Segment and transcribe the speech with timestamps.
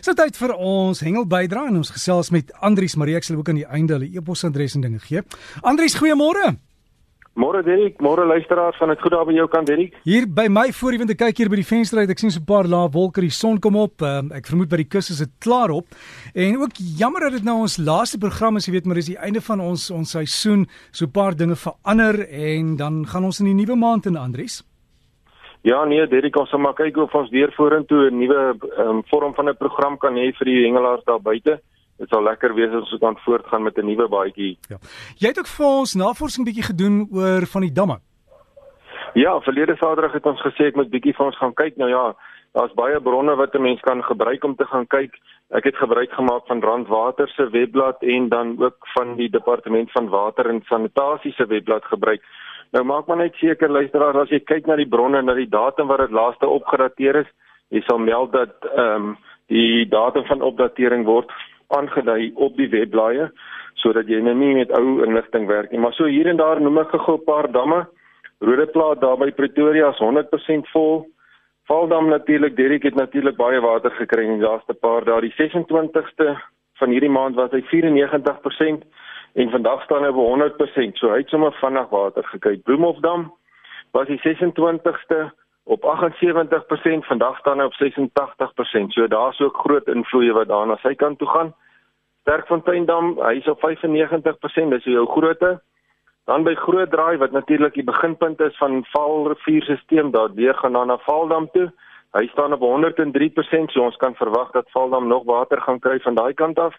[0.00, 3.50] Dis tyd vir ons hengel bydra en ons gesels met Andrius Marie ek sal ook
[3.52, 5.20] aan die einde hulle e-posadres en dinge gee.
[5.60, 6.54] Andrius, goeiemôre.
[7.40, 9.92] Môre Derek, môre luisteraars van dit goed daar by jou kant Derek.
[10.08, 12.10] Hier by my voor wind ek kyk hier by die venster uit.
[12.10, 14.00] Ek sien so 'n paar lae wolke, die son kom op.
[14.00, 15.86] Um, ek vermoed by die kus is dit klaar op.
[16.34, 19.20] En ook jammer dat dit nou ons laaste program is, jy weet, maar dis die
[19.20, 20.66] einde van ons ons seisoen.
[20.92, 24.64] So 'n paar dinge verander en dan gaan ons in die nuwe maand in Andrius.
[25.62, 29.34] Ja nee, Derek, ons sal maar kyk of ons weer vorentoe 'n nuwe um, vorm
[29.34, 31.60] van 'n program kan hê vir die hengelaars daar buite.
[31.98, 34.58] Dit sal lekker wees as ons kan voortgaan met 'n nuwe baadjie.
[34.68, 34.78] Ja.
[35.18, 38.00] Jy het ook vir ons navorsing bietjie gedoen oor van die damme.
[39.14, 41.76] Ja, verlede Saterdag het ons gesê ek moet bietjie vir ons gaan kyk.
[41.76, 42.14] Nou ja,
[42.52, 45.12] daar's baie bronne wat 'n mens kan gebruik om te gaan kyk.
[45.50, 50.08] Ek het gebruik gemaak van Randwater se webblad en dan ook van die Departement van
[50.08, 52.22] Water en Sanitasie se webblad gebruik.
[52.72, 55.88] Nou maak maar net seker luisteraars as jy kyk na die bronne na die datum
[55.90, 57.30] wat dit laaste opgedateer is,
[57.74, 59.16] jy sal meld dat ehm um,
[59.50, 61.32] die datum van opdatering word
[61.74, 63.32] aangedui op die webblaaie
[63.82, 65.80] sodat jy nou nie met ou inligting werk nie.
[65.82, 67.86] Maar so hier en daar noem ek gou 'n paar damme.
[68.40, 71.06] Rodeplaat daar by Pretoria is 100% vol.
[71.66, 75.20] Valdam natuurlik, Derrick het natuurlik baie water gekry in die laaste paar dae.
[75.20, 76.36] Die 26ste
[76.78, 78.84] van hierdie maand was hy 94%
[79.32, 80.98] en vandag staan hy op 100%.
[80.98, 82.58] So hy het sommer vinnig water gekry.
[82.58, 83.30] Bloemhofdam
[83.90, 85.30] was die 26ste
[85.64, 88.94] op 78%, vandag staan hy op 86%.
[88.96, 91.54] So daar's ook groot invloede wat daar na sy kant toe gaan.
[92.26, 95.60] Sterkfonteindam, hy is op 95%, dis jou grootte.
[96.28, 100.98] Dan by Groot Draai wat natuurlik die beginpunt is van Vaalrivierstelsel daar deur gaan na
[101.06, 101.70] Vaaldam toe.
[102.12, 106.14] Hy staan op 103%, so ons kan verwag dat Vaaldam nog water gaan kry van
[106.14, 106.74] daai kant af.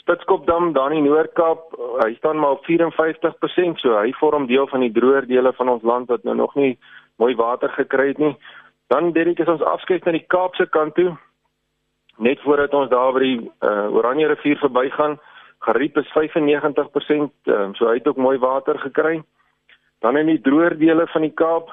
[0.00, 4.92] Spitskopdam daar in Noord-Kaap, hy staan maar op 54%, so hy vorm deel van die
[4.96, 6.78] droër dele van ons land wat nou nog nie
[7.20, 8.32] mooi water gekry het nie.
[8.88, 11.12] Dan Derek is ons afskeid na die Kaapse kant toe.
[12.16, 15.18] Net voordat ons daar by die uh, Oranje rivier verbygaan,
[15.60, 19.20] Gariep is 95%, uh, so hy het ook mooi water gekry.
[20.00, 21.68] Dan in die droër dele van die Kaap,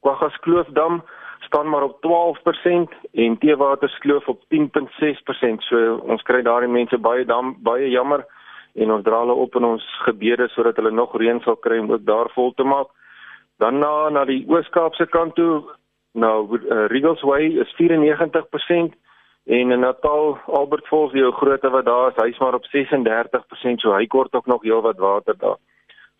[0.00, 1.02] Kwaggaskloofdam
[1.46, 5.64] staan maar op 12% en Teewaterskloof op 10.6%.
[5.68, 8.26] So ons kry daardie mense baie dam baie jammer
[8.74, 11.92] en ons dra hulle op in ons gebede sodat hulle nog reën sal kry om
[11.92, 12.92] ook daar vol te maak.
[13.62, 15.62] Dan na na die Oos-Kaapse kant toe,
[16.12, 18.96] nou uh, Regals Way is 94%
[19.46, 23.94] en in Natal Albert Falls die grootte wat daar is, hy's maar op 36%, so
[23.94, 25.56] hy kort ook nog heel wat water daar.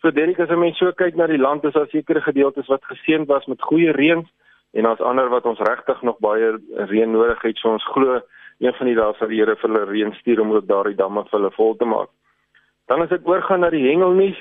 [0.01, 2.85] So Derek as jy mens so kyk na die land, is daar sekere gedeeltes wat
[2.85, 4.29] geseën was met goeie reëns
[4.73, 6.57] en daar's ander wat ons regtig nog baie
[6.91, 8.21] reën nodig het so ons glo
[8.59, 11.23] een van die dae sal die Here vir hulle reën stuur om ook daardie damme
[11.29, 12.09] vir hulle vol te maak.
[12.87, 14.39] Dan as ek oorgaan na die hengelnuus.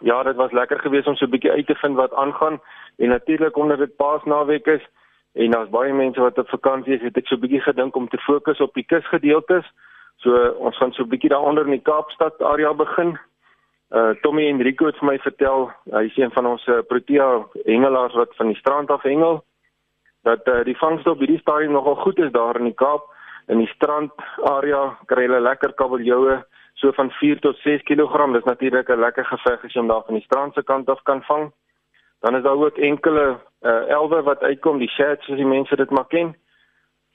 [0.00, 2.60] Ja, dit was lekker geweest om so 'n bietjie uit te vind wat aangaan
[2.98, 4.84] en natuurlik omdat dit Paasnaweek is
[5.34, 8.08] en daar's baie mense wat op vakansie is, het ek so 'n bietjie gedink om
[8.08, 9.66] te fokus op die kusgedeeltes.
[10.16, 13.18] So ons gaan so 'n bietjie daaronder in die Kaapstad area begin
[13.92, 17.26] Uh Tommy Enrico het vir my vertel, hy is een van ons uh, Protea
[17.66, 19.42] hengelaars wat van die strand af hengel,
[20.24, 23.10] dat uh, die vangste op hierdie stadium nogal goed is daar in die Kaap.
[23.52, 24.12] In die strand
[24.48, 26.38] area kry hulle lekker kabeljoue
[26.80, 28.32] so van 4 tot 6 kg.
[28.32, 31.02] Dis natuurlik 'n lekker geveg as jy hom daar van die strand se kant af
[31.02, 31.52] kan vang.
[32.20, 35.90] Dan is daar ook enkele uh elwe wat uitkom, die shad soos die mense dit
[35.90, 36.34] maar ken.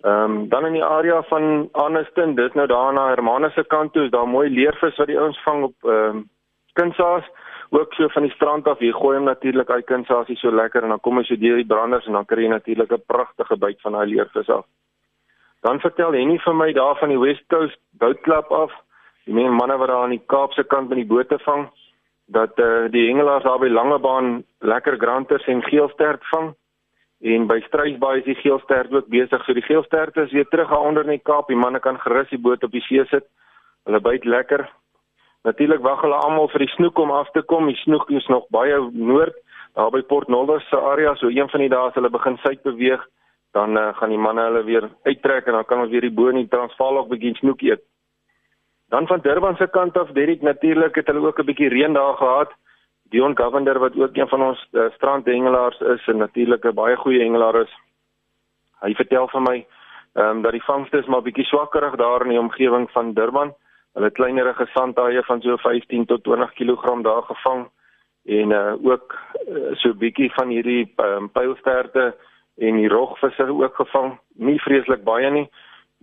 [0.05, 4.03] Um, dan in die area van Aniston, dis nou daar na Hermanus se kant toe,
[4.03, 6.29] is daar mooi leervis wat die ouens vang op um,
[6.77, 7.27] kunsaas
[7.69, 8.79] ook so van die strand af.
[8.79, 11.59] Jy gooi hom natuurlik uit kunsaas, hy so lekker en dan kom hy so deur
[11.59, 14.65] die branders en dan kry jy natuurlik 'n pragtige byt van daai leervis af.
[15.61, 18.71] Dan vertel Henny vir my daar van die West Coast Boat Club af.
[19.25, 21.67] Die mense manne wat daar aan die Kaapse kant met die bote vang
[22.27, 26.55] dat eh uh, die hengelaars daar by Langebaan lekker granters en geelstert vang.
[27.21, 29.43] En by Struisbaai is die geelstert ook besig.
[29.43, 31.47] So die geelstert is weer terug aan onder in die Kaap.
[31.47, 33.25] Die manne kan gerus die boot op die see sit.
[33.83, 34.69] Hulle byt lekker.
[35.47, 37.69] Natuurlik wag hulle almal vir die snoek om af te kom.
[37.71, 39.35] Die snoek is nog baie noord,
[39.79, 42.59] daar by Port Nolloth se area, so een van die dae as hulle begin suid
[42.67, 43.03] beweeg,
[43.55, 46.27] dan uh, gaan die manne hulle weer uittrek en dan kan ons weer die bo
[46.33, 47.83] in die Transvaal ook begin snoek eet.
[48.91, 52.17] Dan van Durban se kant af, Derek natuurlik het hulle ook 'n bietjie reën daar
[52.19, 52.51] gehad.
[53.09, 57.23] Dion Govender wat ook een van ons uh, strandhengelaars is en natuurlik 'n baie goeie
[57.23, 57.71] hengelaar is.
[58.81, 59.65] Hy vertel vir my
[60.13, 63.55] ehm um, dat die vangste is maar bietjie swakkerig daar in die omgewing van Durban.
[63.97, 67.65] Hulle kleinerige sandhaie van so 15 tot 20 kg daar gevang
[68.27, 69.15] en uh, ook
[69.49, 72.11] uh, so bietjie van hierdie um, pylsterte
[72.57, 74.19] en die rogvisse ook gevang.
[74.35, 75.47] Nie vreeslik baie nie.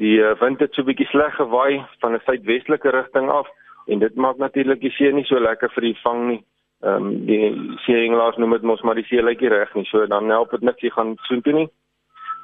[0.03, 3.47] Die uh, wind het so bietjie sleg gewaai van 'n suidwestelike rigting af
[3.87, 6.43] en dit maak natuurlik die see nie so lekker vir die vang nie.
[6.83, 9.85] Ehm um, die seeengelaars noem dit mos maar die see lyk nie reg nie.
[9.85, 11.69] So dan help dit niks jy gaan soontoe nie.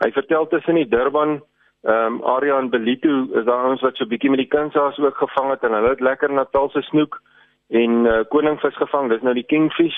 [0.04, 1.40] Hy vertel tussen die Durban
[1.82, 5.16] Ehm um, Aria en Belito is daar ons wat so bietjie met die kinders ook
[5.16, 7.20] gevang het en hulle het lekker Natalse snoek
[7.68, 9.08] en uh, koningvis gevang.
[9.08, 9.96] Dis nou die kingfish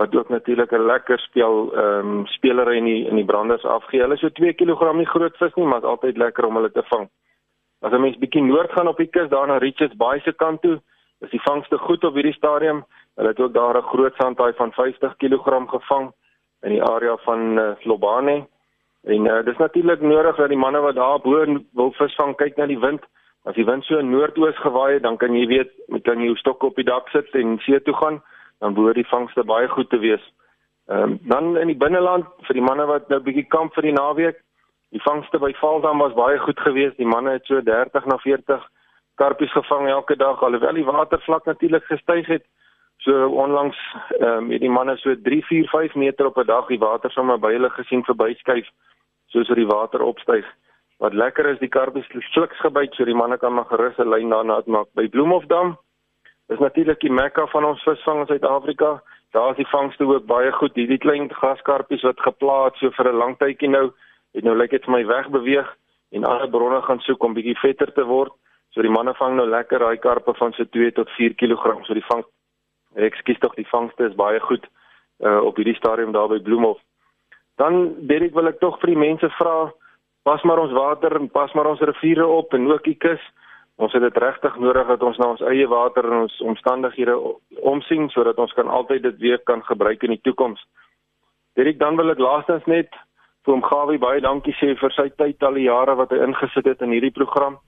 [0.00, 4.00] wat ook natuurlik 'n lekker speel ehm um, spelere in die in die branders afgee.
[4.00, 6.72] Hulle is so 2 kg nie groot vis nie, maar is altyd lekker om hulle
[6.72, 7.08] te vang.
[7.80, 10.62] As 'n mens bietjie noord gaan op die kus daar na Richards Bay se kant
[10.62, 10.80] toe,
[11.20, 12.84] is die vangste goed op hierdie stadium.
[13.16, 16.12] Hulle het ook daar 'n groot sandhaai van 50 kg gevang
[16.62, 18.46] in die area van uh, Slobane.
[19.08, 22.66] En uh, dis natuurlik nodig dat die manne wat daar bo wil visvang kyk na
[22.68, 23.04] die wind.
[23.48, 26.66] As die wind so noordoos gewaai het, dan kan jy weet, jy kan jou stok
[26.68, 28.18] op die dak sit en see toe gaan,
[28.60, 30.24] dan behoort die vangste baie goed te wees.
[30.92, 33.94] Ehm um, dan in die binneland vir die manne wat nou bietjie kamp vir die
[33.96, 34.42] naweek,
[34.92, 37.00] die vangste by Valdam was baie goed geweest.
[37.00, 38.68] Die manne het so 30 na 40
[39.20, 42.44] karpies gevang elke dag alhoewel die watervlak natuurlik gestyg het.
[42.98, 43.80] So onlangs
[44.18, 47.10] ehm um, het die manne so 3, 4, 5 meter op 'n dag die water
[47.10, 48.68] sommer by hulle gesien verbyskuif
[49.32, 50.46] soos wat die water opstyg.
[50.98, 54.30] Wat lekker is, die karpies fliks gebyt so die manne kan maar gerus 'n lyn
[54.30, 54.88] daarna uitmaak.
[54.94, 55.76] By Bloemhofdam
[56.48, 59.02] is natuurlik die mekka van ons visvang in Suid-Afrika.
[59.32, 60.74] Daar is die vangste ook baie goed.
[60.74, 63.92] Hierdie klein gaskarpies wat geplaas so vir 'n lang tydjie nou,
[64.34, 65.76] het nou lyk dit vir my wegbeweeg
[66.12, 68.32] en ander bronne gaan soek om bietjie vetter te word.
[68.70, 71.84] So die manne vang nou lekker daai karpe van so 2 tot 4 kg.
[71.86, 72.24] So die vang
[72.96, 74.66] ek skiet tog die vangste is baie goed
[75.20, 76.80] uh, op hierdie stadium daar by Bloemhof.
[77.58, 79.70] Dan Derek wil ek tog vir die mense vra,
[80.22, 83.22] pas maar ons water en pas maar ons riviere op en ook die kus.
[83.78, 87.14] Ons het dit regtig nodig dat ons na ons eie water en ons omstandighede
[87.62, 90.62] omsien sodat ons kan altyd dit weer kan gebruik in die toekoms.
[91.58, 92.94] Derek, dan wil ek laastens net
[93.46, 96.66] vir hom Gawie baie dankie sê vir sy tyd al die jare wat hy ingesit
[96.66, 97.58] het in hierdie program.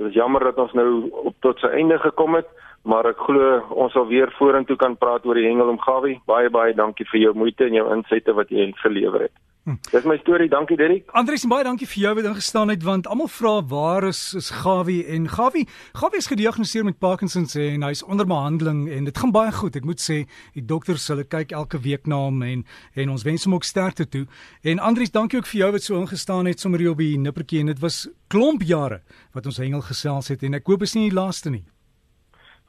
[0.00, 2.48] Dit is jammer dat ons nou op tot sy einde gekom het
[2.88, 6.20] maar ek glo ons sal weer vorentoe kan praat oor die hengel om Gawie.
[6.30, 9.36] Baie baie dankie vir jou moeite en jou insette wat jy gelewer het.
[9.70, 9.76] Hm.
[9.90, 10.48] Dis my storie.
[10.48, 11.10] Dankie Derrick.
[11.14, 15.04] Andries, baie dankie vir jou wat ingestaan het want almal vra waar is is Gawie
[15.06, 19.30] en Gawie Gawie is gediagnoseer met Parkinson sê en hy's onder behandeling en dit gaan
[19.30, 19.76] baie goed.
[19.78, 20.24] Ek moet sê
[20.56, 22.64] die dokters hulle kyk elke week na hom en
[22.98, 24.26] en ons wens hom ook sterkte toe.
[24.66, 27.60] En Andries, dankie ook vir jou wat so ingestaan het sommer hier op die nippertjie
[27.62, 29.02] en dit was klomp jare
[29.34, 31.66] wat ons hengel gesels het en ek hoop is nie die laaste nie.